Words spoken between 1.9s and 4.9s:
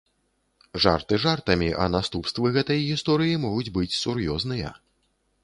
наступствы гэтай гісторыі могуць быць сур'ёзныя.